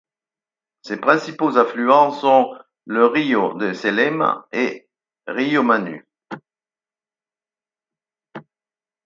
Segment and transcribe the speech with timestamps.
[0.81, 2.57] Ses principaux affluents sont
[2.87, 4.89] le Rio de s'Elema et
[5.27, 6.07] le Rio Mannu.